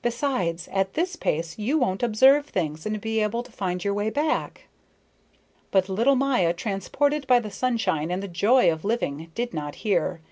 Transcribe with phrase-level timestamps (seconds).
[0.00, 4.08] Besides, at this pace you won't observe things and be able to find your way
[4.08, 4.68] back."
[5.70, 10.22] But little Maya transported by the sunshine and the joy of living, did not hear.